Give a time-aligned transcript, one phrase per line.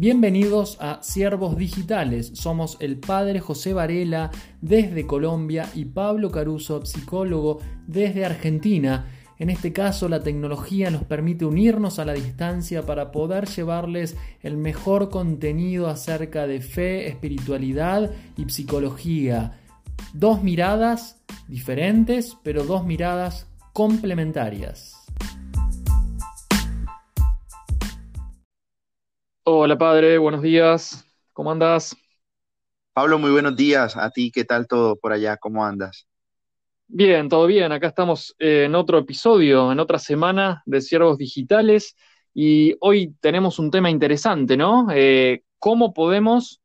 [0.00, 2.30] Bienvenidos a Siervos Digitales.
[2.32, 4.30] Somos el padre José Varela
[4.62, 9.10] desde Colombia y Pablo Caruso, psicólogo desde Argentina.
[9.38, 14.56] En este caso, la tecnología nos permite unirnos a la distancia para poder llevarles el
[14.56, 19.60] mejor contenido acerca de fe, espiritualidad y psicología.
[20.14, 24.99] Dos miradas diferentes, pero dos miradas complementarias.
[29.52, 31.04] Hola padre, buenos días.
[31.32, 31.96] ¿Cómo andas?
[32.92, 33.96] Pablo, muy buenos días.
[33.96, 35.36] A ti, ¿qué tal todo por allá?
[35.38, 36.06] ¿Cómo andas?
[36.86, 37.72] Bien, todo bien.
[37.72, 41.96] Acá estamos eh, en otro episodio, en otra semana de Siervos Digitales
[42.32, 44.86] y hoy tenemos un tema interesante, ¿no?
[44.92, 46.60] Eh, ¿Cómo podemos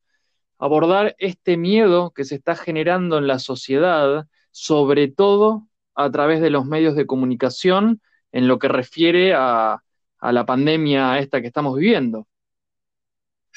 [0.59, 6.51] abordar este miedo que se está generando en la sociedad, sobre todo a través de
[6.51, 7.99] los medios de comunicación
[8.31, 9.81] en lo que refiere a,
[10.19, 12.27] a la pandemia esta que estamos viviendo?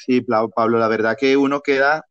[0.05, 0.21] Sí,
[0.55, 2.05] Pablo, la verdad que uno queda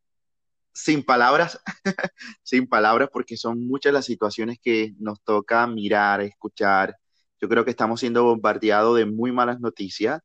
[0.74, 1.60] sin palabras,
[2.42, 6.96] sin palabras, porque son muchas las situaciones que nos toca mirar, escuchar.
[7.40, 10.20] Yo creo que estamos siendo bombardeados de muy malas noticias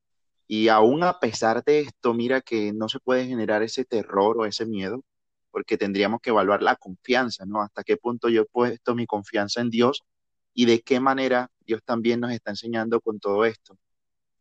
[0.47, 4.45] y aún a pesar de esto, mira que no se puede generar ese terror o
[4.45, 5.03] ese miedo,
[5.51, 7.61] porque tendríamos que evaluar la confianza, ¿no?
[7.61, 10.03] Hasta qué punto yo he puesto mi confianza en Dios
[10.53, 13.77] y de qué manera Dios también nos está enseñando con todo esto.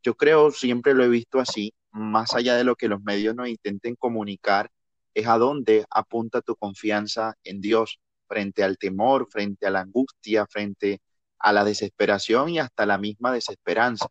[0.03, 3.49] Yo creo, siempre lo he visto así, más allá de lo que los medios nos
[3.49, 4.71] intenten comunicar,
[5.15, 10.47] es a dónde apunta tu confianza en Dios frente al temor, frente a la angustia,
[10.47, 11.01] frente
[11.39, 14.07] a la desesperación y hasta la misma desesperanza.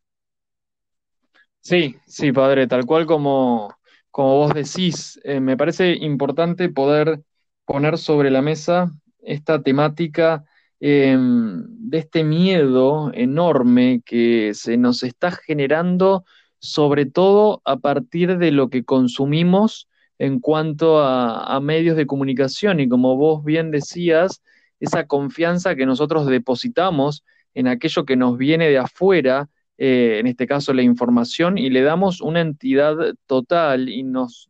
[1.60, 3.76] Sí, sí, padre, tal cual como,
[4.10, 7.22] como vos decís, eh, me parece importante poder
[7.66, 10.44] poner sobre la mesa esta temática
[10.82, 16.26] em, de este miedo enorme que se nos está generando
[16.60, 19.88] sobre todo a partir de lo que consumimos
[20.20, 22.80] en cuanto a, medios de comunicación.
[22.80, 24.44] Y como vos bien decías,
[24.80, 27.24] esa confianza que nosotros depositamos
[27.56, 31.82] en aquello que nos viene de afuera, eh, en este caso la información, y le
[31.82, 32.96] damos una entidad
[33.26, 34.48] total y nos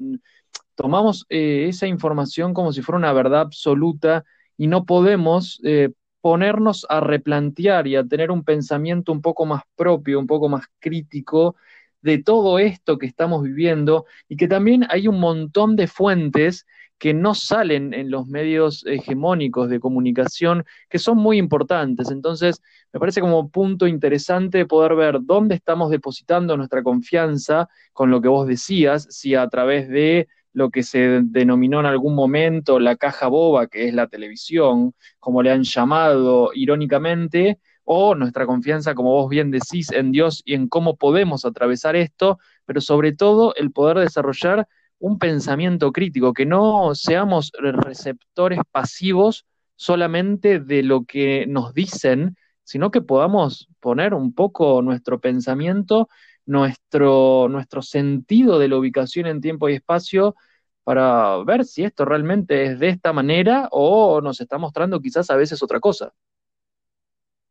[0.75, 4.25] tomamos eh, esa información como si fuera una verdad absoluta
[4.57, 9.63] y no podemos eh, ponernos a replantear y a tener un pensamiento un poco más
[9.75, 11.55] propio, un poco más crítico
[12.01, 16.65] de todo esto que estamos viviendo y que también hay un montón de fuentes
[17.01, 22.11] que no salen en los medios hegemónicos de comunicación, que son muy importantes.
[22.11, 22.61] Entonces,
[22.93, 28.27] me parece como punto interesante poder ver dónde estamos depositando nuestra confianza con lo que
[28.27, 33.27] vos decías, si a través de lo que se denominó en algún momento la caja
[33.27, 39.29] boba, que es la televisión, como le han llamado irónicamente, o nuestra confianza, como vos
[39.29, 43.97] bien decís, en Dios y en cómo podemos atravesar esto, pero sobre todo el poder
[43.97, 44.67] desarrollar
[44.99, 49.45] un pensamiento crítico, que no seamos receptores pasivos
[49.75, 56.07] solamente de lo que nos dicen, sino que podamos poner un poco nuestro pensamiento,
[56.45, 60.35] nuestro, nuestro sentido de la ubicación en tiempo y espacio
[60.83, 65.35] para ver si esto realmente es de esta manera o nos está mostrando quizás a
[65.35, 66.13] veces otra cosa.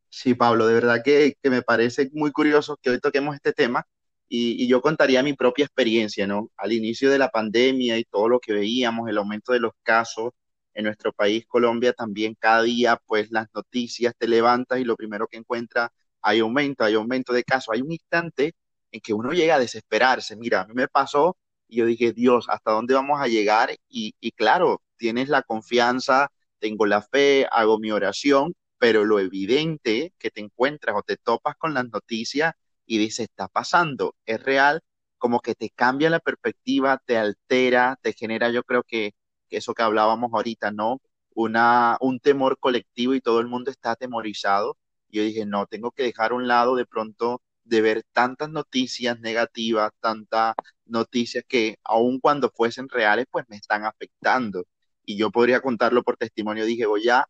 [0.08, 3.86] Sí, Pablo, de verdad que, me parece muy curioso que hoy toquemos este tema
[4.28, 6.50] y, yo contaría mi propia experiencia, ¿no?
[6.56, 10.32] Al inicio de la pandemia y todo lo que veíamos, el aumento de los casos
[10.74, 15.26] en nuestro país, Colombia, también cada día, pues las noticias te levantas y lo primero
[15.28, 15.90] que encuentras,
[16.22, 17.74] hay aumento, hay aumento de casos.
[17.74, 18.54] Hay un instante
[18.92, 20.36] en que uno llega a desesperarse.
[20.36, 21.36] Mira, a mí me pasó
[21.68, 23.70] y yo dije, Dios, ¿hasta dónde vamos a llegar?
[23.88, 30.14] Y, y claro, tienes la confianza, tengo la fe, hago mi oración pero lo evidente
[30.18, 32.54] que te encuentras o te topas con las noticias
[32.86, 34.80] y dices, está pasando, es real,
[35.18, 39.12] como que te cambia la perspectiva, te altera, te genera, yo creo que,
[39.50, 41.00] eso que hablábamos ahorita, ¿no?
[41.34, 44.78] Una, un temor colectivo y todo el mundo está atemorizado.
[45.08, 49.18] Yo dije, no, tengo que dejar a un lado de pronto de ver tantas noticias
[49.20, 50.54] negativas, tantas
[50.86, 54.64] noticias que aun cuando fuesen reales, pues me están afectando.
[55.04, 57.26] Y yo podría contarlo por testimonio, dije, voy a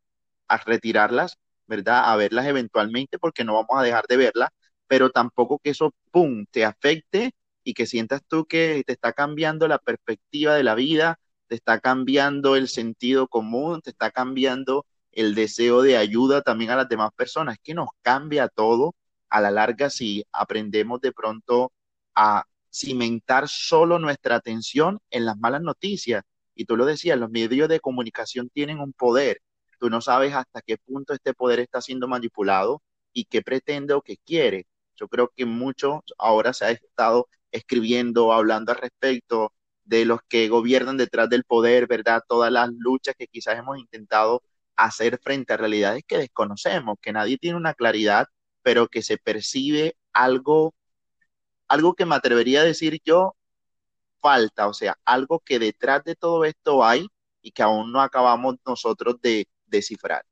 [0.49, 2.11] a retirarlas, ¿verdad?
[2.13, 4.51] A verlas eventualmente porque no vamos a dejar de verlas,
[4.87, 7.33] pero tampoco que eso, ¡pum!, te afecte
[7.65, 11.81] y que sientas tú que te está cambiando la perspectiva de la vida, te está
[11.81, 17.11] cambiando el sentido común, te está cambiando el deseo de ayuda también a las demás
[17.17, 18.95] personas, que nos cambia todo
[19.31, 21.73] a la larga si aprendemos de pronto
[22.15, 26.23] a cimentar solo nuestra atención en las malas noticias.
[26.55, 29.41] Y tú lo decías, los medios de comunicación tienen un poder
[29.81, 32.83] Tú no sabes hasta qué punto este poder está siendo manipulado
[33.15, 34.67] y qué pretende o qué quiere.
[34.95, 39.55] Yo creo que mucho ahora se ha estado escribiendo, hablando al respecto,
[39.85, 42.23] de los que gobiernan detrás del poder, ¿verdad?
[42.29, 44.43] Todas las luchas que quizás hemos intentado
[44.77, 48.27] hacer frente a realidades que desconocemos, que nadie tiene una claridad,
[48.63, 50.75] pero que se percibe algo,
[51.69, 53.35] algo que me atrevería a decir yo,
[54.21, 57.07] falta, o sea, algo que detrás de todo esto hay
[57.43, 60.25] y que aún no acabamos nosotros de descifrar.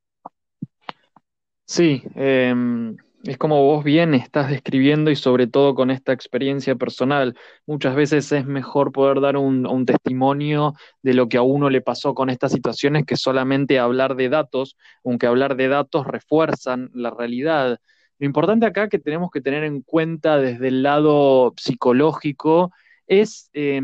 [1.64, 7.36] Sí, em, es como vos bien estás describiendo y sobre todo con esta experiencia personal.
[7.66, 11.82] Muchas veces es mejor poder dar un, un, testimonio de lo que a uno le
[11.82, 17.10] pasó con estas situaciones que solamente hablar de datos, aunque hablar de datos refuerzan la
[17.10, 17.78] realidad.
[18.18, 22.72] Lo importante acá que tenemos que tener en cuenta desde el lado psicológico
[23.06, 23.80] es eh,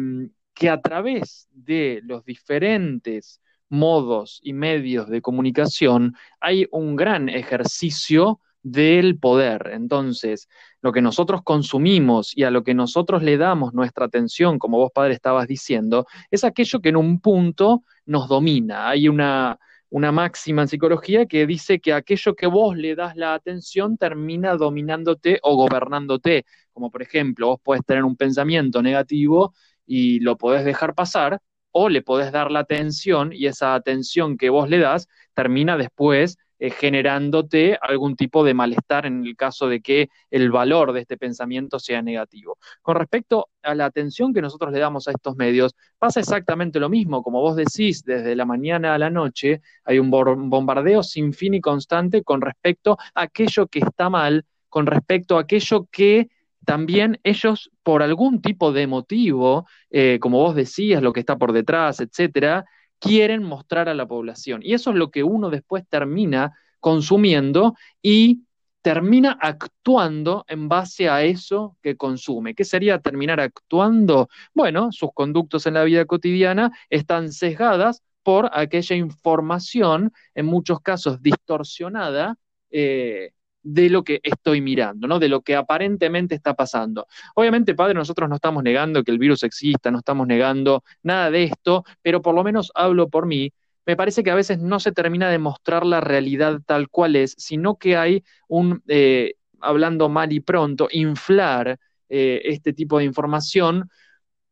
[0.54, 8.40] que a través de los diferentes modos y medios de comunicación hay un gran ejercicio
[8.62, 9.70] del poder.
[9.72, 10.48] Entonces,
[10.80, 14.90] lo que nosotros consumimos y a lo que nosotros le damos nuestra atención, como vos
[14.92, 18.88] padre estabas diciendo, es aquello que en un punto nos domina.
[18.88, 19.58] Hay una,
[19.94, 24.56] una máxima en psicología que dice que aquello que vos le das la atención termina
[24.56, 26.44] dominándote o gobernándote.
[26.72, 29.54] Como por ejemplo, vos podés tener un pensamiento negativo
[29.86, 31.38] y lo podés dejar pasar,
[31.70, 36.38] o le podés dar la atención y esa atención que vos le das termina después
[36.58, 41.16] eh, generándote algún tipo de malestar en el caso de que el valor de este
[41.16, 42.58] pensamiento sea negativo.
[42.82, 46.88] Con respecto a la atención que nosotros le damos a estos medios, pasa exactamente lo
[46.88, 47.22] mismo.
[47.22, 51.60] Como vos decís, desde la mañana a la noche hay un bombardeo sin fin y
[51.60, 56.28] constante con respecto a aquello que está mal, con respecto a aquello que
[56.64, 61.52] también ellos, por algún tipo de motivo, eh, como vos decías, lo que está por
[61.52, 62.64] detrás, etcétera,
[63.04, 64.60] quieren mostrar a la población.
[64.62, 68.44] Y eso es lo que uno después termina consumiendo y
[68.82, 72.54] termina actuando en base a eso que consume.
[72.54, 74.28] ¿Qué sería terminar actuando?
[74.54, 81.22] Bueno, sus conductos en la vida cotidiana están sesgadas por aquella información, en muchos casos
[81.22, 82.36] distorsionada,
[82.70, 83.32] eh,
[83.64, 85.18] de lo que estoy mirando, ¿no?
[85.18, 87.06] De lo que aparentemente está pasando.
[87.34, 91.44] Obviamente, padre, nosotros no estamos negando que el virus exista, no estamos negando nada de
[91.44, 93.52] esto, pero por lo menos hablo por mí.
[93.86, 97.34] Me parece que a veces no se termina de mostrar la realidad tal cual es,
[97.38, 101.78] sino que hay un, eh, hablando mal y pronto, inflar
[102.08, 103.88] eh, este tipo de información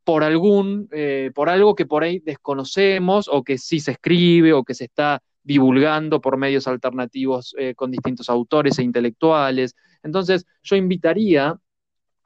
[0.05, 4.65] por algún, eh, por algo que por ahí desconocemos o que sí se escribe o
[4.65, 9.75] que se está divulgando por medios alternativos eh, con distintos autores e intelectuales.
[10.03, 11.59] Entonces, yo invitaría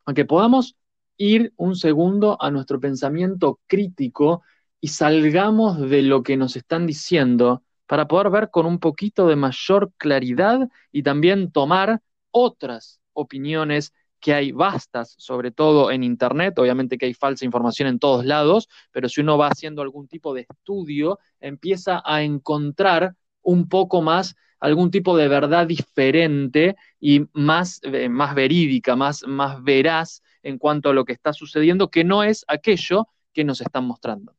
[0.05, 0.77] a que podamos
[1.17, 4.43] ir un segundo a nuestro pensamiento crítico
[4.81, 9.37] y salgamos de lo que nos están diciendo para poder ver con un poquito de
[9.37, 16.99] mayor claridad y también tomar otras opiniones que hay vastas, sobre todo en Internet, obviamente
[16.99, 20.47] que hay falsa información en todos lados, pero si uno va haciendo algún tipo de
[20.49, 28.09] estudio, empieza a encontrar un poco más algún tipo de verdad diferente y más, eh,
[28.09, 32.45] más verídica, más, más veraz en cuanto a lo que está sucediendo, que no es
[32.49, 34.35] aquello que nos están mostrando.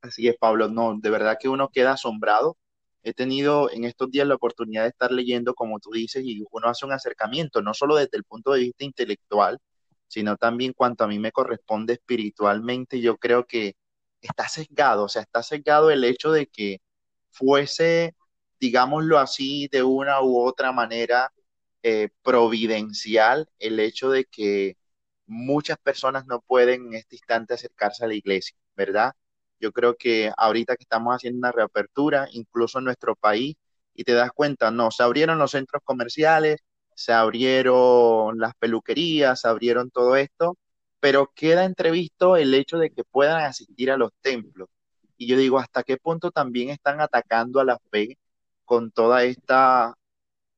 [0.00, 2.56] Así es, Pablo, no, de verdad que uno queda asombrado
[3.02, 6.68] he tenido en estos días la oportunidad de estar leyendo, como tú dices, y uno
[6.68, 9.58] hace un acercamiento, no solo desde el punto de vista intelectual,
[10.08, 13.76] sino también cuanto a mí me corresponde espiritualmente, yo creo que
[14.20, 16.80] está sesgado, o sea, está sesgado el hecho de que
[17.30, 18.14] fuese,
[18.60, 21.32] digámoslo así, de una u otra manera
[21.82, 24.76] eh, providencial el hecho de que
[25.26, 29.14] muchas personas no pueden en este instante acercarse a la iglesia, ¿verdad?
[29.60, 33.56] Yo creo que ahorita que estamos haciendo una reapertura, incluso en nuestro país,
[33.94, 36.60] y te das cuenta, no, se abrieron los centros comerciales,
[36.94, 40.56] se abrieron las peluquerías, se abrieron todo esto,
[41.00, 44.68] pero queda entrevisto el hecho de que puedan asistir a los templos.
[45.16, 48.18] Y yo digo, ¿hasta qué punto también están atacando a la fe
[48.64, 49.94] con toda esta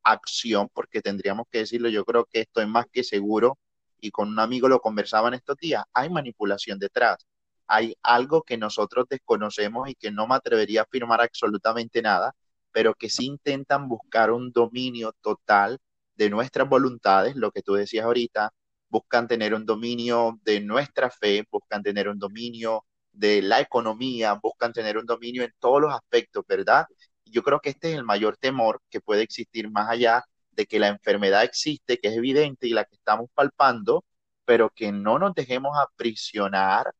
[0.04, 0.68] acción?
[0.74, 3.58] Porque tendríamos que decirlo, yo creo que estoy más que seguro,
[4.00, 7.26] y con un amigo lo conversaba en estos días, hay manipulación detrás
[7.72, 12.34] hay algo que nosotros desconocemos y que no me atrevería a afirmar absolutamente nada,
[12.70, 15.78] pero que sí intentan buscar un dominio total
[16.14, 18.52] de nuestras voluntades, lo que tú decías ahorita,
[18.90, 24.72] buscan tener un dominio de nuestra fe, buscan tener un dominio de la economía, buscan
[24.74, 26.86] tener un dominio en todos los aspectos, ¿verdad?
[27.24, 30.78] Yo creo que este es el mayor temor que puede existir más allá de que
[30.78, 34.04] la enfermedad existe, que es evidente y la que estamos palpando,
[34.44, 36.92] pero que no nos dejemos aprisionar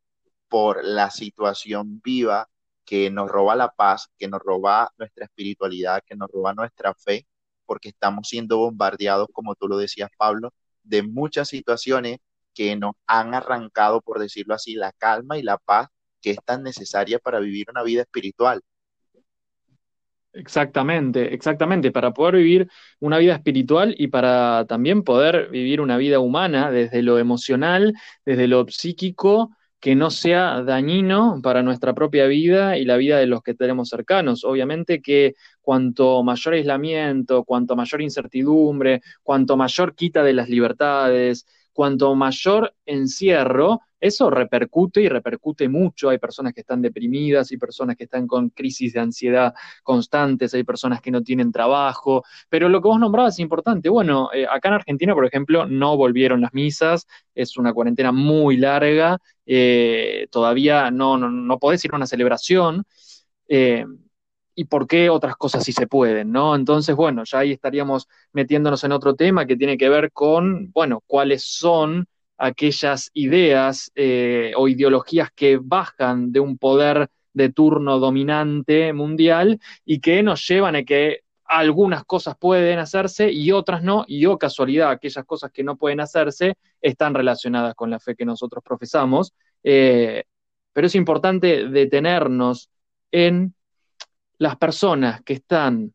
[0.53, 2.47] por la situación viva
[2.85, 7.27] que nos roba la paz, que nos roba nuestra espiritualidad, que nos roba nuestra fe,
[7.65, 12.19] porque estamos siendo bombardeados, como tú lo decías, Pablo, de muchas situaciones
[12.53, 15.89] que nos han arrancado, por decirlo así, la calma y la paz
[16.21, 18.61] que es tan necesaria para vivir una vida espiritual.
[20.35, 22.69] Exactamente, exactamente, para poder vivir
[23.01, 27.95] una vida espiritual y para también poder vivir una vida humana desde lo emocional,
[28.27, 33.27] desde lo psíquico, que no sea dañino para nuestra propia vida y la vida de
[33.27, 34.45] los que tenemos cercanos.
[34.45, 42.15] Obviamente que cuanto mayor aislamiento, cuanto mayor incertidumbre, cuanto mayor quita de las libertades, cuanto
[42.15, 46.09] mayor encierro, eso repercute y repercute mucho.
[46.09, 50.65] Hay personas que están deprimidas, hay personas que están con crisis de ansiedad constantes, hay
[50.65, 52.25] personas que no tienen trabajo.
[52.49, 53.89] Pero lo que vos nombrabas es importante.
[53.89, 58.57] Bueno, eh, acá en Argentina, por ejemplo, no volvieron las misas, es una cuarentena muy
[58.57, 62.83] larga, eh, todavía no, no, no, podés ir a una celebración.
[63.49, 63.87] Eh,
[64.55, 66.55] y por qué otras cosas sí se pueden, ¿no?
[66.55, 71.03] Entonces, bueno, ya ahí estaríamos metiéndonos en otro tema que tiene que ver con, bueno,
[71.07, 72.07] cuáles son
[72.39, 80.01] aquellas ideas eh, o ideologías que bajan de un poder de turno dominante mundial y
[80.01, 84.39] que nos llevan a que algunas cosas pueden hacerse y otras no, y o oh,
[84.39, 89.33] casualidad, aquellas cosas que no pueden hacerse están relacionadas con la fe que nosotros profesamos.
[89.63, 90.25] Eh,
[90.73, 92.71] pero es importante detenernos
[93.11, 93.55] en
[94.43, 95.95] las personas que están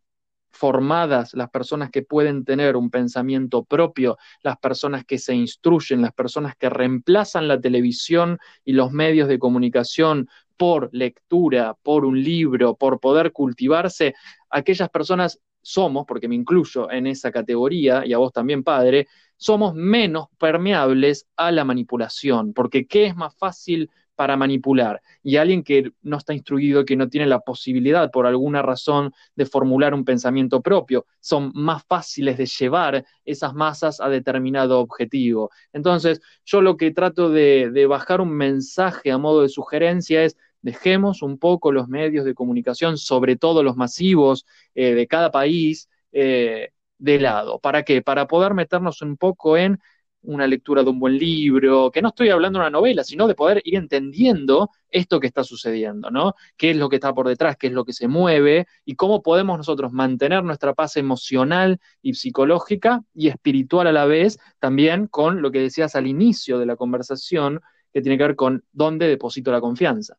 [0.51, 6.13] formadas, las personas que pueden tener un pensamiento propio, las personas que se instruyen, las
[6.13, 12.77] personas que reemplazan la televisión y los medios de comunicación por lectura, por un libro,
[12.77, 14.16] por poder cultivarse,
[14.50, 19.75] aquellas personas somos, porque me incluyo en esa categoría, y a vos también, padre, somos
[19.75, 25.92] menos permeables a la manipulación, porque ¿qué es más fácil para manipular y alguien que
[26.02, 30.60] no está instruido, que no tiene la posibilidad por alguna razón de formular un pensamiento
[30.62, 35.52] propio, son más fáciles de llevar esas masas a determinado objetivo.
[35.72, 41.22] Entonces, yo lo que trato de, bajar un mensaje a modo de sugerencia es dejemos
[41.22, 46.72] un poco los medios de comunicación, sobre todo los masivos eh, de cada país, eh,
[46.98, 47.60] de lado.
[47.60, 48.02] ¿Para qué?
[48.02, 49.80] Para poder meternos un poco en
[50.24, 53.36] una lectura de un buen libro, que no estoy hablando de una novela, sino de
[53.36, 56.34] poder ir entendiendo esto que está sucediendo, ¿no?
[56.58, 59.22] ¿Qué es lo que está por detrás, qué es lo que se mueve y cómo
[59.22, 65.42] podemos nosotros mantener nuestra paz emocional y psicológica y espiritual a la vez, también con
[65.42, 67.62] lo que decías al inicio de la conversación,
[67.94, 70.18] que tiene que ver con dónde deposito la confianza.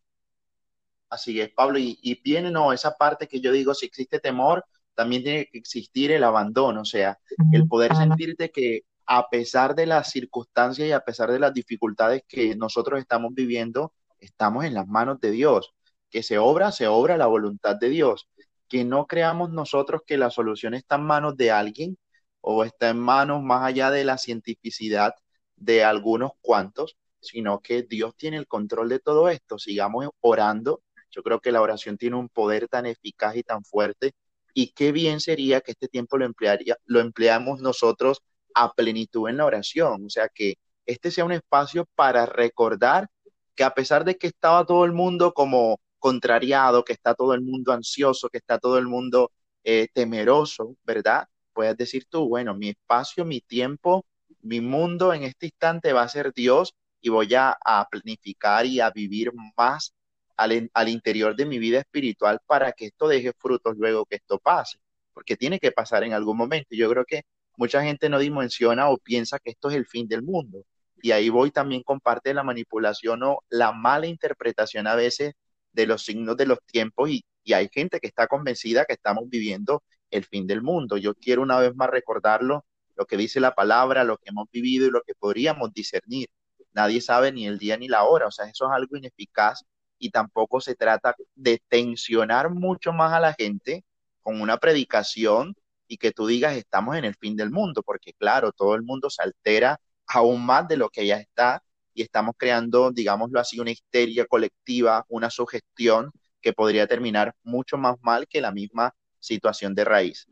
[1.10, 4.64] Así es, Pablo, y, y viene, no, esa parte que yo digo, si existe temor,
[4.94, 7.18] también tiene que existir el abandono, o sea,
[7.52, 12.22] el poder sentirte que a pesar de las circunstancias y a pesar de las dificultades
[12.28, 15.72] que nosotros estamos viviendo, estamos en las manos de Dios.
[16.10, 18.28] Que se obra, se obra la voluntad de Dios.
[18.68, 21.98] Que no creamos nosotros que la solución está en manos de alguien
[22.42, 25.14] o está en manos más allá de la cientificidad
[25.56, 29.58] de algunos cuantos, sino que Dios tiene el control de todo esto.
[29.58, 30.82] Sigamos orando.
[31.10, 34.12] Yo creo que la oración tiene un poder tan eficaz y tan fuerte.
[34.52, 38.22] Y qué bien sería que este tiempo lo, emplearía, lo empleamos nosotros
[38.54, 40.06] a plenitud en la oración.
[40.06, 43.08] O sea, que este sea un espacio para recordar
[43.54, 47.42] que a pesar de que estaba todo el mundo como contrariado, que está todo el
[47.42, 49.32] mundo ansioso, que está todo el mundo
[49.64, 51.26] eh, temeroso, ¿verdad?
[51.52, 54.06] Puedes decir tú, bueno, mi espacio, mi tiempo,
[54.42, 57.56] mi mundo en este instante va a ser Dios y voy a,
[57.90, 59.94] planificar y a vivir más
[60.36, 64.38] al, al, interior de mi vida espiritual para que esto deje frutos luego que esto
[64.38, 64.78] pase,
[65.12, 66.68] porque tiene que pasar en algún momento.
[66.70, 67.22] Yo creo que
[67.58, 70.64] mucha gente no dimensiona o piensa que esto es el fin del mundo.
[71.02, 75.34] Y ahí voy también con parte de la manipulación o la mala interpretación a veces
[75.72, 79.82] de los signos de los tiempos y, hay gente que está convencida que estamos viviendo
[80.10, 80.98] el fin del mundo.
[80.98, 84.86] Yo quiero una vez más recordarlo, lo que dice la palabra, lo que hemos vivido
[84.86, 86.28] y lo que podríamos discernir.
[86.74, 89.64] Nadie sabe ni el día ni la hora, o sea, eso es algo ineficaz
[89.98, 93.82] y tampoco se trata de tensionar mucho más a la gente
[94.20, 95.56] con una predicación
[95.88, 99.10] y que tú digas estamos en el fin del mundo, porque claro, todo el mundo
[99.10, 101.62] se altera aún más de lo que ya está
[101.94, 107.96] y estamos creando, digámoslo así, una histeria colectiva, una sugestión que podría terminar mucho más
[108.02, 110.26] mal que la misma situación de raíz.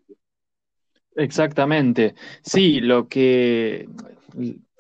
[1.17, 2.15] Exactamente.
[2.43, 3.89] Sí, lo que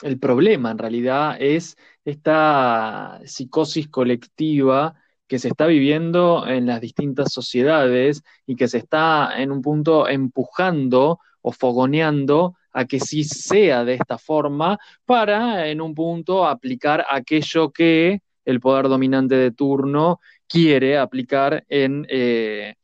[0.02, 4.94] el problema en realidad es esta psicosis colectiva
[5.26, 10.08] que se está viviendo en las distintas sociedades y que se está en un punto
[10.08, 17.04] empujando o fogoneando a que sí sea de esta forma para en un punto aplicar
[17.10, 22.74] aquello que el poder dominante de turno quiere aplicar en eh,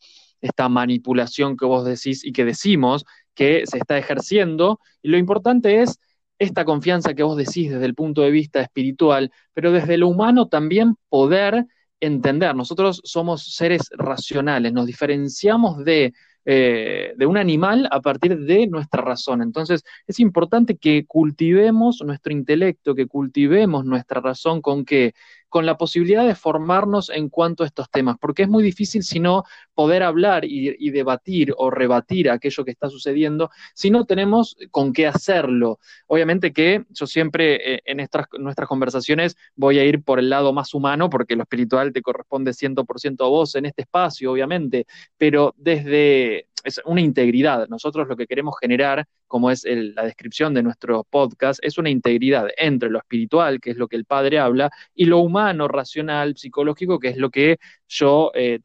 [0.40, 4.80] esta manipulación que vos decís y que decimos que se está ejerciendo.
[5.02, 5.98] Y lo importante es
[6.38, 10.48] esta confianza que vos decís desde el punto de vista espiritual, pero desde lo humano
[10.48, 11.66] también poder
[12.02, 12.54] entender.
[12.54, 16.12] Nosotros somos seres racionales, nos diferenciamos de
[16.44, 19.42] eh, de un animal a partir de nuestra razón.
[19.42, 25.14] Entonces, es importante que cultivemos nuestro intelecto, que cultivemos nuestra razón con que
[25.52, 29.20] con la posibilidad de formarnos en cuanto a estos temas, porque es muy difícil si
[29.20, 29.44] no
[29.74, 35.06] poder hablar y, debatir o rebatir aquello que está sucediendo si no tenemos con qué
[35.06, 35.78] hacerlo.
[36.06, 40.72] Obviamente que yo siempre eh, en nuestras conversaciones voy a ir por el lado más
[40.72, 44.86] humano, porque lo espiritual te corresponde 100% a vos en este espacio, obviamente,
[45.18, 47.68] pero desde es una integridad.
[47.68, 52.48] Nosotros lo que queremos generar, como es la descripción de nuestro podcast, es una integridad
[52.56, 56.98] entre lo espiritual, que es lo que el Padre habla, y lo humano, racional, psicológico,
[56.98, 58.60] que es lo que yo eh,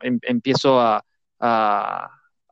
[0.00, 1.04] em, empiezo a,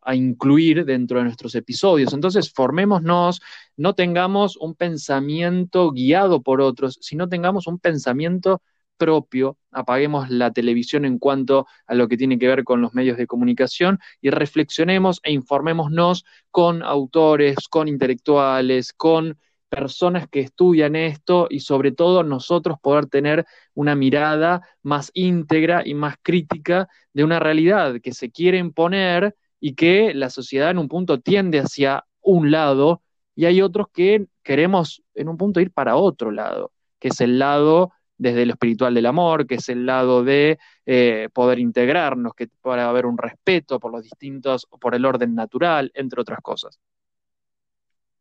[0.03, 2.13] a incluir dentro de nuestros episodios.
[2.13, 3.41] Entonces, formémonos,
[3.77, 8.63] no tengamos un pensamiento guiado por otros, sino tengamos un pensamiento
[9.01, 13.17] propio, apaguemos la televisión en cuanto a lo que tiene que ver con los medios
[13.17, 19.39] de comunicación y reflexionemos e informémonos con autores, con intelectuales, con
[19.71, 25.95] personas que estudian esto y sobre todo nosotros poder tener una mirada más íntegra y
[25.95, 30.89] más crítica de una realidad que se quiere imponer y que la sociedad en un
[30.89, 33.03] punto tiende hacia un lado
[33.35, 37.39] y hay otros que queremos en un punto ir para otro lado, que es el
[37.39, 42.49] lado desde lo espiritual del amor, que es el lado de eh, poder integrarnos, que
[42.61, 46.79] pueda haber un respeto por los distintos, por el orden natural, entre otras cosas.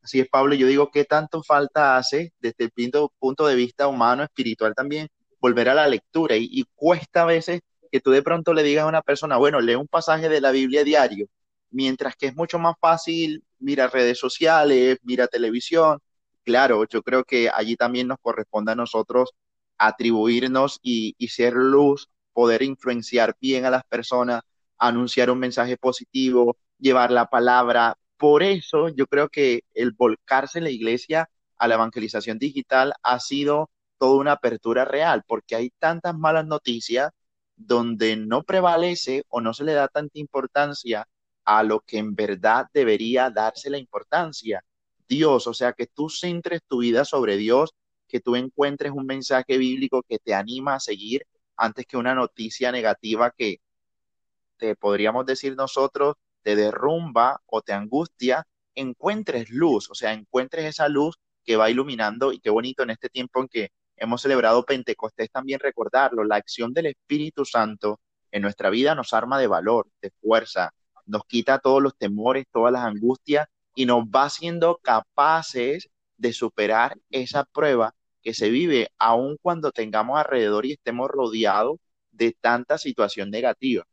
[0.02, 2.72] Así es, Pablo, yo digo que tanto falta hace desde el
[3.20, 5.10] punto, de vista humano, espiritual también,
[5.42, 7.60] volver a la lectura y, y cuesta a veces
[7.92, 10.52] que tú de pronto le digas a una persona, bueno, lee un pasaje de la
[10.52, 11.28] Biblia diario,
[11.72, 16.00] mientras que es mucho más fácil, mira redes sociales, mira televisión.
[16.46, 19.32] Claro, yo creo que allí también nos corresponde a nosotros
[19.80, 24.44] atribuirnos y, ser luz, poder influenciar bien a las personas,
[24.78, 27.96] anunciar un mensaje positivo, llevar la palabra.
[28.18, 33.20] Por eso yo creo que el volcarse en la iglesia a la evangelización digital ha
[33.20, 37.12] sido toda una apertura real, porque hay tantas malas noticias
[37.56, 41.08] donde no prevalece o no se le da tanta importancia
[41.44, 44.64] a lo que en verdad debería darse la importancia.
[45.08, 47.74] Dios, o sea, que tú centres tu vida sobre Dios
[48.10, 52.72] que tú encuentres un mensaje bíblico que te anima a seguir antes que una noticia
[52.72, 53.62] negativa que
[54.58, 58.46] te podríamos decir nosotros te derrumba o te angustia,
[58.76, 63.10] encuentres luz, o sea, encuentres esa luz que va iluminando y qué bonito en este
[63.10, 68.00] tiempo en que hemos celebrado Pentecostés también recordarlo, la acción del Espíritu Santo
[68.32, 70.74] en nuestra vida nos arma de valor, de fuerza,
[71.06, 76.98] nos quita todos los temores, todas las angustias y nos va haciendo capaces de superar
[77.10, 81.78] esa prueba que se vive aun cuando tengamos alrededor y estemos rodeados
[82.12, 83.86] de tanta situación negativa.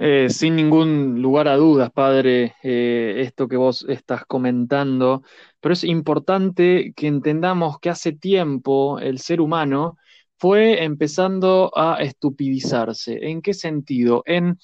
[0.00, 5.24] Eh, sin ningún lugar a dudas, padre, eh, esto que vos estás comentando,
[5.60, 9.96] pero es importante que entendamos que hace tiempo el ser humano
[10.36, 13.28] fue empezando a estupidizarse.
[13.28, 14.22] ¿En qué sentido?
[14.24, 14.58] En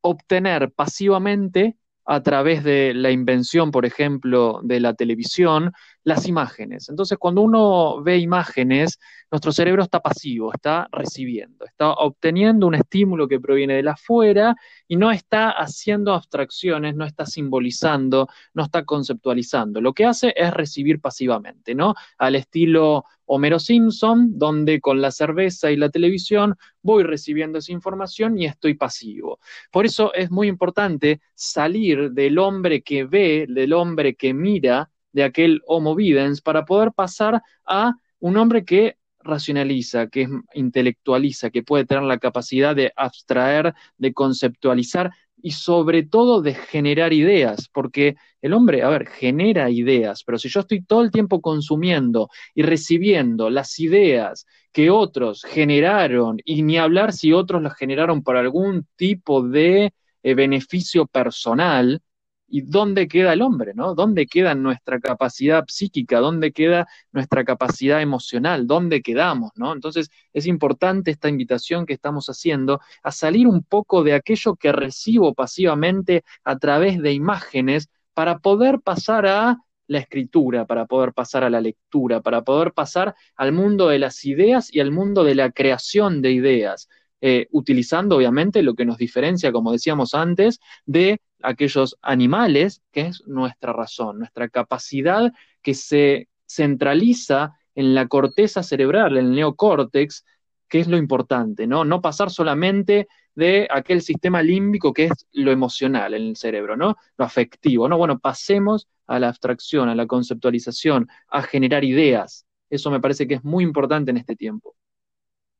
[0.00, 5.72] obtener pasivamente a través de la invención, por ejemplo, de la televisión,
[6.06, 6.88] las imágenes.
[6.88, 13.26] Entonces, cuando uno ve imágenes, nuestro cerebro está pasivo, está recibiendo, está obteniendo un estímulo
[13.26, 14.54] que proviene de afuera
[14.86, 19.80] y no está haciendo abstracciones, no está simbolizando, no está conceptualizando.
[19.80, 21.96] Lo que hace es recibir pasivamente, ¿no?
[22.18, 28.38] Al estilo Homero Simpson, donde con la cerveza y la televisión voy recibiendo esa información
[28.38, 29.40] y estoy pasivo.
[29.72, 35.24] Por eso es muy importante salir del hombre que ve, del hombre que mira, de
[35.24, 41.86] aquel homo videns para poder pasar a un hombre que racionaliza, que intelectualiza, que puede
[41.86, 48.52] tener la capacidad de abstraer, de conceptualizar y sobre todo de generar ideas, porque el
[48.52, 53.48] hombre, a ver, genera ideas, pero si yo estoy todo el tiempo consumiendo y recibiendo
[53.48, 59.42] las ideas que otros generaron, y ni hablar si otros las generaron por algún tipo
[59.42, 62.02] de eh, beneficio personal,
[62.48, 63.94] ¿Y dónde queda el hombre, no?
[63.94, 66.20] ¿Dónde queda nuestra capacidad psíquica?
[66.20, 68.66] ¿Dónde queda nuestra capacidad emocional?
[68.66, 69.72] ¿Dónde quedamos, no?
[69.72, 74.72] Entonces, es importante esta invitación que estamos haciendo a salir un poco de aquello que
[74.72, 81.44] recibo pasivamente a través de imágenes para poder pasar a la escritura, para poder pasar
[81.44, 85.34] a la lectura, para poder pasar al mundo de las ideas y al mundo de
[85.34, 86.88] la creación de ideas
[87.22, 93.22] eh, utilizando obviamente lo que nos diferencia, como decíamos antes, de aquellos animales, que es
[93.26, 95.32] nuestra razón, nuestra capacidad
[95.62, 100.24] que se centraliza en la corteza cerebral, en el neocórtex,
[100.68, 101.84] que es lo importante, ¿no?
[101.84, 103.06] No pasar solamente
[103.36, 106.96] de aquel sistema límbico que es lo emocional en el cerebro, ¿no?
[107.16, 107.96] Lo afectivo, ¿no?
[107.96, 112.44] Bueno, pasemos a la abstracción, a la conceptualización, a generar ideas.
[112.70, 114.74] Eso me parece que es muy importante en este tiempo.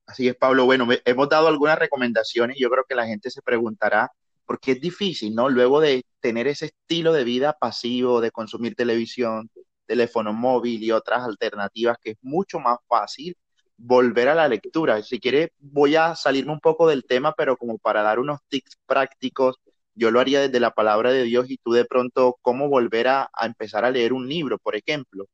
[0.04, 0.64] Así es, Pablo.
[0.64, 4.10] Bueno, hemos dado algunas recomendaciones yo creo que la gente se preguntará
[4.46, 5.48] por qué es difícil, ¿no?
[5.48, 9.50] Luego de tener ese estilo de vida pasivo, de consumir televisión,
[9.86, 13.36] teléfono móvil y otras alternativas, que es mucho más fácil
[13.76, 15.02] volver a la lectura.
[15.02, 18.78] Si quiere, voy a salirme un poco del tema, pero como para dar unos tips
[18.86, 19.56] prácticos,
[19.94, 23.30] yo lo haría desde la palabra de Dios y tú de pronto, cómo volver a,
[23.42, 25.26] empezar a leer un libro, por ejemplo.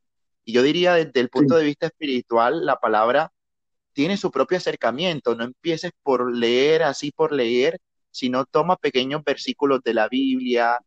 [0.44, 3.33] Y yo diría desde el punto de vista espiritual, la palabra
[3.92, 5.35] tiene su propio acercamiento.
[5.35, 7.79] No empieces por leer así por leer,
[8.12, 10.79] sino toma pequeños versículos de la Biblia,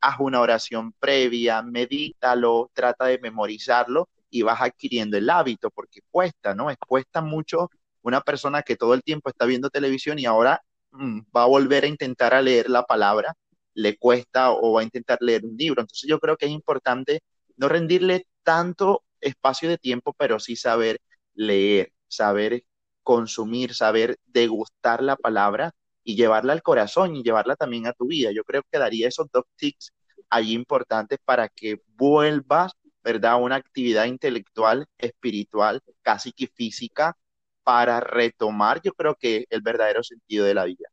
[0.00, 6.54] haz una oración previa, medítalo, trata de memorizarlo y vas adquiriendo el hábito, porque cuesta,
[6.54, 6.70] ¿no?
[6.70, 7.70] Es cuesta mucho
[8.02, 11.84] una persona que todo el tiempo está viendo televisión y ahora mm, va a volver
[11.84, 13.34] a intentar a leer la palabra,
[13.74, 15.80] le cuesta o va a intentar leer un libro.
[15.80, 17.22] Entonces yo creo que es importante
[17.56, 21.00] no rendirle tanto espacio de tiempo, pero sí saber
[21.34, 22.64] leer, saber
[23.02, 25.72] consumir, saber degustar la palabra
[26.04, 28.30] y llevarla al corazón y llevarla también a tu vida.
[28.32, 29.92] Yo creo que daría esos dos tips
[30.30, 32.72] allí importantes para que vuelvas
[33.04, 33.40] ¿verdad?
[33.40, 37.16] Una actividad intelectual, espiritual, casi que física,
[37.62, 40.88] para retomar, yo creo que el verdadero sentido de la vida.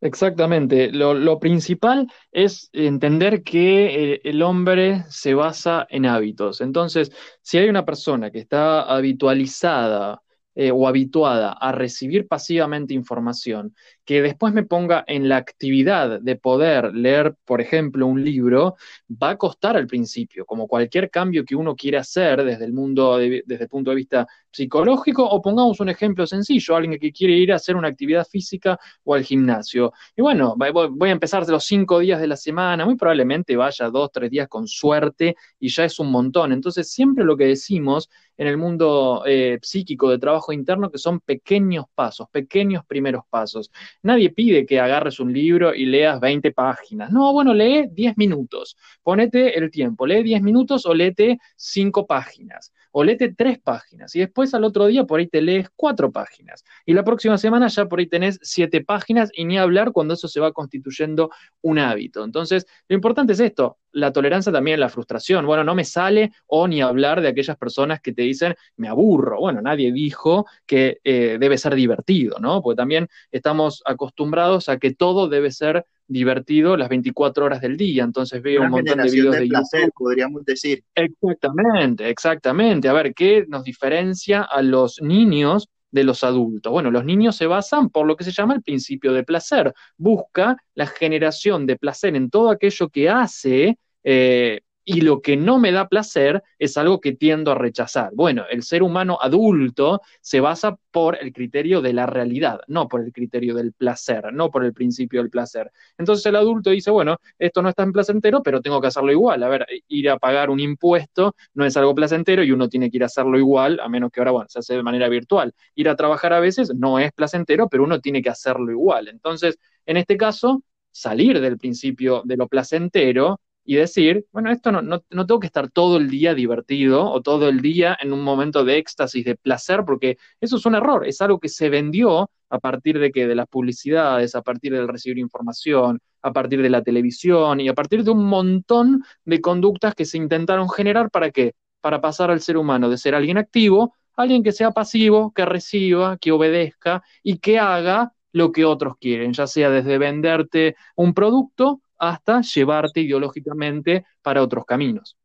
[0.00, 0.92] Exactamente.
[0.92, 6.60] Lo, principal es entender que el, el, hombre se basa en hábitos.
[6.60, 7.10] Entonces,
[7.42, 10.22] si hay una persona que está habitualizada
[10.54, 13.74] eh, o habituada a recibir pasivamente información,
[14.08, 18.76] que después me ponga en la actividad de poder leer, por ejemplo, un libro,
[19.10, 23.18] va a costar al principio, como cualquier cambio que uno quiera hacer desde el mundo,
[23.18, 27.52] desde el punto de vista psicológico, o pongamos un ejemplo sencillo, alguien que quiere ir
[27.52, 29.92] a hacer una actividad física o al gimnasio.
[30.16, 34.10] Y bueno, voy a empezar los cinco días de la semana, muy probablemente vaya dos,
[34.10, 36.52] tres días con suerte y ya es un montón.
[36.52, 41.20] Entonces, siempre lo que decimos en el mundo eh, psíquico de trabajo interno, que son
[41.20, 43.70] pequeños pasos, pequeños primeros pasos.
[44.02, 47.10] Nadie pide que agarres un libro y leas 20 páginas.
[47.10, 48.76] No, bueno, lee 10 minutos.
[49.02, 54.20] Ponete el tiempo, lee 10 minutos o léete 5 páginas o léete tres páginas y
[54.20, 57.86] después al otro día por ahí te lees cuatro páginas y la próxima semana ya
[57.86, 61.30] por ahí tenés siete páginas y ni hablar cuando eso se va constituyendo
[61.62, 62.24] un hábito.
[62.24, 65.46] Entonces, lo importante es esto, la tolerancia también a la frustración.
[65.46, 69.40] Bueno, no me sale o ni hablar de aquellas personas que te dicen, me aburro.
[69.40, 72.62] Bueno, nadie dijo que eh, debe ser divertido, ¿no?
[72.62, 78.02] Porque también estamos acostumbrados a que todo debe ser divertido las 24 horas del día.
[78.02, 80.82] Entonces veo un montón de videos de, placer, podríamos decir.
[80.94, 82.88] Exactamente, exactamente.
[82.88, 86.72] A ver, ¿qué nos diferencia a los niños de los adultos?
[86.72, 89.72] Bueno, los niños se basan por lo que se llama el principio de placer.
[89.96, 93.78] Busca la generación de placer en todo aquello que hace.
[94.04, 98.10] Eh, y lo que no me da placer es algo que tiendo a rechazar.
[98.14, 103.02] Bueno, el ser humano adulto se basa por el criterio de la realidad, no por
[103.02, 105.70] el criterio del placer, no por el principio del placer.
[105.98, 109.42] Entonces el adulto dice, bueno, esto no es tan placentero, pero tengo que hacerlo igual.
[109.42, 112.96] A ver, ir a pagar un impuesto no es algo placentero y uno tiene que
[112.96, 115.52] ir a hacerlo igual, a menos que ahora, bueno, se hace de manera virtual.
[115.74, 119.08] Ir a trabajar a veces no es placentero, pero uno tiene que hacerlo igual.
[119.08, 124.80] Entonces, en este caso, salir del principio de lo placentero y decir, bueno, esto no,
[124.80, 128.22] no, no, tengo que estar todo el día divertido o todo el día en un
[128.22, 132.30] momento de éxtasis, de placer, porque eso es un error, es algo que se vendió
[132.48, 136.70] a partir de que de las publicidades, a partir del recibir información, a partir de
[136.70, 141.30] la televisión y a partir de un montón de conductas que se intentaron generar para
[141.30, 141.52] qué?
[141.82, 146.16] Para pasar al ser humano de ser alguien activo, alguien que sea pasivo, que reciba,
[146.16, 151.82] que obedezca y que haga lo que otros quieren, ya sea desde venderte un producto
[151.98, 155.16] hasta llevarte ideológicamente para otros caminos.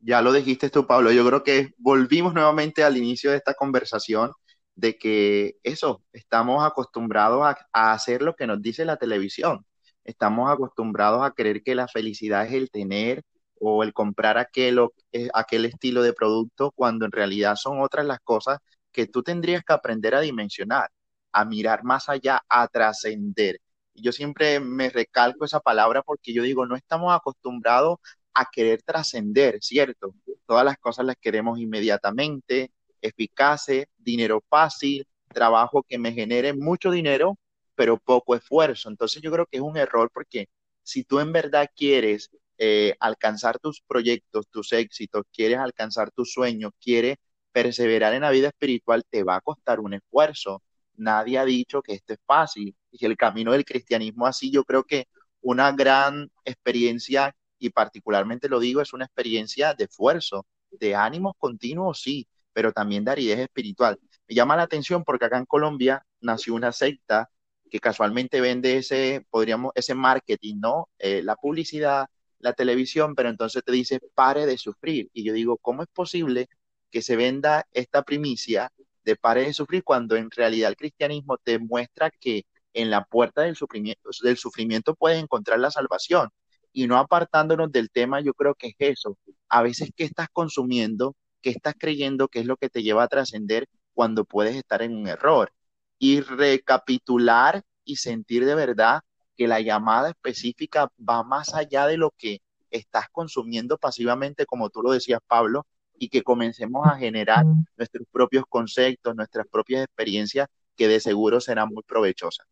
[0.00, 1.12] Ya lo dijiste tú, Pablo.
[1.12, 4.32] Yo creo que volvimos nuevamente al inicio de esta conversación
[4.74, 9.66] de que eso, estamos acostumbrados a, hacer lo que nos dice la televisión.
[10.04, 13.22] Estamos acostumbrados a creer que la felicidad es el tener
[13.60, 14.80] o el comprar aquel,
[15.12, 18.58] eh, aquel estilo de producto cuando en realidad son otras las cosas
[18.92, 20.90] que tú tendrías que aprender a dimensionar,
[21.32, 23.60] a mirar más allá, a trascender
[24.00, 27.98] yo siempre me recalco esa palabra porque yo digo, no estamos acostumbrados
[28.34, 30.14] a querer trascender, ¿cierto?
[30.46, 37.38] Todas las cosas las queremos inmediatamente, eficaces, dinero fácil, trabajo que me genere mucho dinero,
[37.74, 38.88] pero poco esfuerzo.
[38.88, 40.48] Entonces yo creo que es un error porque
[40.82, 46.72] si tú en verdad quieres eh, alcanzar tus proyectos, tus éxitos, quieres alcanzar tus sueños,
[46.80, 47.16] quieres
[47.52, 50.62] perseverar en la vida espiritual, te va a costar un esfuerzo.
[51.00, 52.74] Nadie ha dicho que esto es fácil.
[52.92, 55.08] Y el camino del cristianismo así, yo creo que
[55.40, 62.02] una gran experiencia, y particularmente lo digo, es una experiencia de esfuerzo, de ánimos continuos,
[62.02, 63.98] sí, pero también de aridez espiritual.
[64.28, 67.30] Me llama la atención porque acá en Colombia nació una secta
[67.70, 70.88] que casualmente vende ese, podríamos, ese marketing, ¿no?
[70.98, 72.08] Eh, la publicidad,
[72.40, 75.08] la televisión, pero entonces te dice, pare de sufrir.
[75.14, 76.48] Y yo digo, ¿cómo es posible
[76.90, 78.70] que se venda esta primicia
[79.04, 83.42] de pare de sufrir cuando en realidad el cristianismo te muestra que en la puerta
[83.42, 86.30] del sufrimiento, del sufrimiento puedes encontrar la salvación?
[86.72, 89.18] Y no apartándonos del tema, yo creo que es eso.
[89.48, 91.16] A veces, ¿qué estás consumiendo?
[91.42, 94.96] ¿Qué estás creyendo que es lo que te lleva a trascender cuando puedes estar en
[94.96, 95.52] un error?
[95.98, 99.00] Y recapitular y sentir de verdad
[99.36, 104.82] que la llamada específica va más allá de lo que estás consumiendo pasivamente, como tú
[104.82, 105.66] lo decías, Pablo,
[106.00, 107.44] y que comencemos a generar
[107.76, 112.46] nuestros propios conceptos, nuestras propias experiencias, que de seguro serán muy provechosas.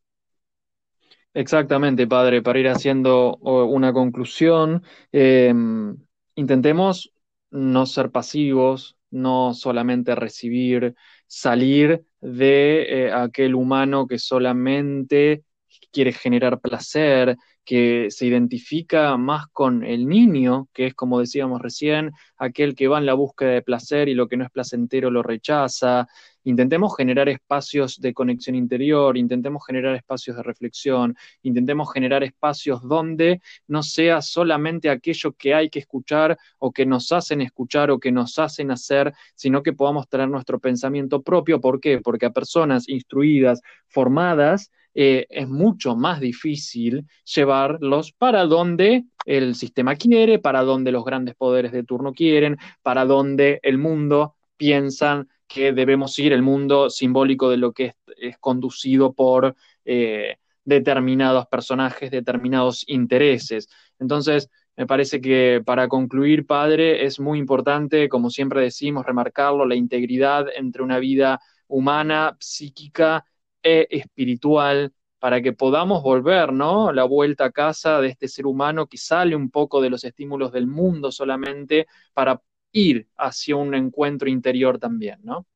[1.32, 4.82] Exactamente, padre, para ir haciendo una conclusión,
[5.12, 5.96] em,
[6.34, 7.10] intentemos
[7.50, 10.94] no ser pasivos, no solamente recibir,
[11.26, 15.44] salir de eh, aquel humano que solamente
[15.90, 17.36] quiere generar placer,
[17.68, 22.96] que se identifica más con el niño, que es como decíamos recién, aquel que va
[22.96, 26.08] en la búsqueda de placer y lo que no es placentero lo rechaza,
[26.48, 33.42] Intentemos generar espacios de conexión interior, intentemos generar espacios de reflexión, intentemos generar espacios donde
[33.66, 38.12] no sea solamente aquello que hay que escuchar o que nos hacen escuchar o que
[38.12, 41.60] nos hacen hacer, sino que podamos tener nuestro pensamiento propio.
[41.60, 42.00] ¿Por qué?
[42.00, 49.94] Porque a personas instruidas, formadas, eh, es mucho más difícil llevarlos para donde el sistema
[49.94, 55.72] quiere, para donde los grandes poderes de turno quieren, para donde el mundo piensan que
[55.72, 62.82] debemos ir, el mundo simbólico de lo que es, conducido por eh, determinados personajes, determinados
[62.88, 63.68] intereses.
[64.00, 69.76] Entonces, me parece que para concluir, padre, es muy importante, como siempre decimos, remarcarlo, la
[69.76, 73.24] integridad entre una vida humana, psíquica
[73.62, 76.92] espiritual, para que podamos volver, ¿no?
[76.92, 80.52] La vuelta a casa de este ser humano que sale un poco de los estímulos
[80.52, 82.40] del mundo solamente para
[82.72, 85.46] ir hacia un encuentro interior también, ¿no?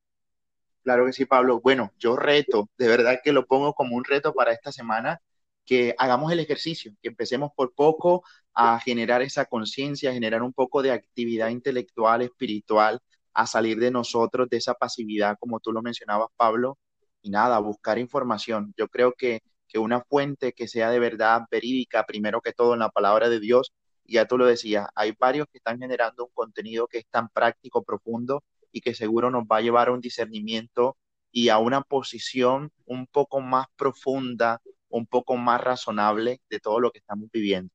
[0.83, 1.61] Claro que sí, Pablo.
[1.61, 5.21] Bueno, yo reto, de verdad que lo pongo como un reto para esta semana,
[5.65, 10.53] que hagamos el ejercicio, que empecemos por poco a generar esa conciencia, a generar un
[10.53, 12.99] poco de actividad intelectual, espiritual,
[13.33, 16.79] a salir de nosotros, de esa pasividad, como tú lo mencionabas, Pablo,
[17.23, 18.75] y nada, buscar información.
[18.77, 22.81] Yo creo que, que una fuente que sea de verdad verídica, primero que todo en
[22.81, 23.73] la palabra de Dios,
[24.05, 27.83] ya tú lo decías, hay varios que están generando un contenido que es tan práctico,
[27.83, 30.97] profundo y que seguro nos va a llevar a un discernimiento
[31.31, 36.91] y a una posición un poco más profunda, un poco más razonable de todo lo
[36.91, 37.73] que estamos viviendo.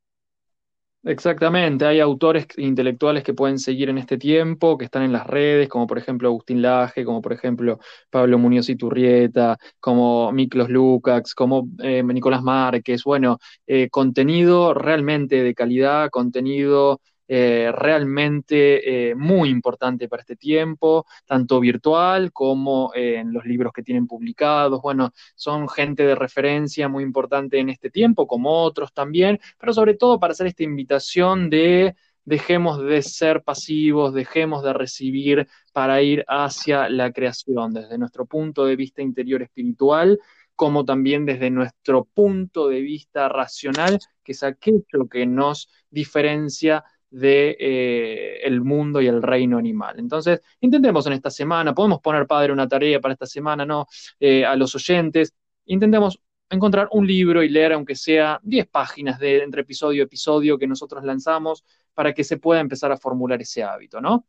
[1.10, 5.70] Exactamente, hay autores intelectuales que pueden seguir en este tiempo, que están en las redes,
[5.70, 11.70] como por ejemplo Agustín Laje, como por ejemplo Pablo Muñoz Iturrieta, como Miklos Lukács, como
[11.82, 20.08] eh, Nicolás Márquez, bueno, eh, contenido realmente de calidad, contenido eh, realmente eh, muy importante
[20.08, 24.82] para este tiempo, tanto virtual como eh, en los libros que tienen publicados.
[24.82, 29.96] Bueno, son gente de referencia muy importante en este tiempo, como otros también, pero sobre
[29.96, 36.26] todo para hacer esta invitación de dejemos de ser pasivos, dejemos de recibir para ir
[36.28, 40.20] hacia la creación, desde nuestro punto de vista interior espiritual,
[40.54, 47.56] como también desde nuestro punto de vista racional, que es aquello que nos diferencia de
[47.60, 50.00] eh, el mundo y el reino animal.
[50.00, 53.88] Entonces, intentemos en esta semana, podemos poner, padre, una tarea para esta semana, ¿no?
[54.20, 55.34] Eh, a los oyentes,
[55.66, 60.58] intentemos encontrar un libro y leer, aunque sea 10 páginas de entre episodio y episodio
[60.58, 64.28] que nosotros lanzamos, para que se pueda empezar a formular ese hábito, ¿no?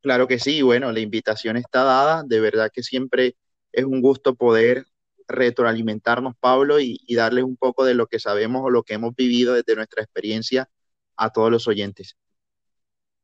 [0.00, 3.36] Claro que sí, bueno, la invitación está dada, de verdad que siempre
[3.72, 4.84] es un gusto poder
[5.26, 9.16] retroalimentarnos, Pablo, y, y darles un poco de lo que sabemos o lo que hemos
[9.16, 10.68] vivido desde nuestra experiencia
[11.16, 12.16] a todos los oyentes.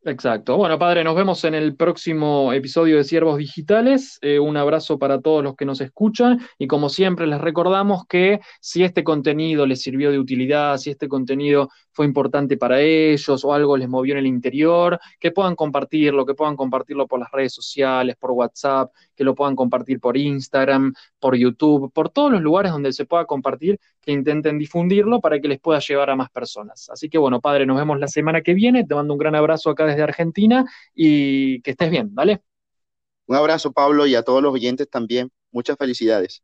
[0.03, 0.57] Exacto.
[0.57, 4.19] Bueno, padre, nos vemos en el próximo episodio de Siervos Digitales.
[4.23, 8.41] Eh, un abrazo para todos los que nos escuchan y como siempre les recordamos que
[8.63, 13.53] si este contenido les sirvió de utilidad, si este contenido fue importante para ellos o
[13.53, 17.53] algo les movió en el interior, que puedan compartirlo, que puedan compartirlo por las redes
[17.53, 22.73] sociales, por WhatsApp, que lo puedan compartir por Instagram, por YouTube, por todos los lugares
[22.73, 26.89] donde se pueda compartir, que intenten difundirlo para que les pueda llevar a más personas.
[26.89, 28.87] Así que bueno, padre, nos vemos la semana que viene.
[28.87, 32.41] Te mando un gran abrazo acá desde Argentina y que estés bien, ¿vale?
[33.27, 35.31] Un abrazo, Pablo, y a todos los oyentes también.
[35.53, 36.43] Muchas felicidades.